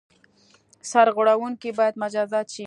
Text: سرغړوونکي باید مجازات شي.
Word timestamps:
سرغړوونکي 0.91 1.69
باید 1.77 1.95
مجازات 2.03 2.47
شي. 2.53 2.59